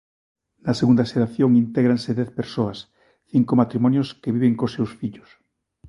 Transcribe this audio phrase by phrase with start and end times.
[0.65, 2.77] Na segunda xeración intégranse dez persoas,
[3.31, 5.29] cinco matrimonios que viven cos seus fillos.